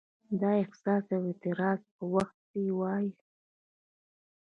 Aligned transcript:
د 0.39 0.41
احساس 0.61 1.05
او 1.15 1.21
اعتراض 1.29 1.81
په 1.95 2.03
وخت 2.15 2.41
یې 2.63 2.67
وایو. 2.79 3.15